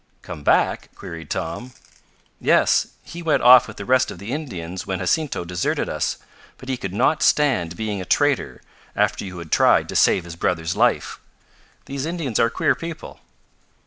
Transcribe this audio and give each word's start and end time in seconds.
"Come 0.23 0.41
back?" 0.41 0.89
queried 0.95 1.29
Tom. 1.29 1.73
"Yes, 2.39 2.87
he 3.03 3.21
went 3.21 3.43
off 3.43 3.67
with 3.67 3.77
the 3.77 3.85
rest 3.85 4.09
of 4.09 4.17
the 4.17 4.31
Indians 4.31 4.87
when 4.87 4.97
Jacinto 4.97 5.45
deserted 5.45 5.87
us, 5.87 6.17
but 6.57 6.69
he 6.69 6.75
could 6.75 6.91
not 6.91 7.21
stand 7.21 7.77
being 7.77 8.01
a 8.01 8.05
traitor, 8.05 8.61
after 8.95 9.23
you 9.23 9.37
had 9.37 9.51
tried 9.51 9.87
to 9.89 9.95
save 9.95 10.23
his 10.23 10.35
brother's 10.35 10.75
life. 10.75 11.19
These 11.85 12.07
Indians 12.07 12.39
are 12.39 12.49
queer 12.49 12.73
people. 12.73 13.19